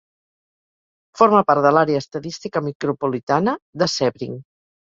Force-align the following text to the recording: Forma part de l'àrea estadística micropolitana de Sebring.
Forma 1.19 1.41
part 1.51 1.63
de 1.67 1.71
l'àrea 1.77 2.03
estadística 2.05 2.65
micropolitana 2.71 3.57
de 3.83 3.93
Sebring. 3.99 4.39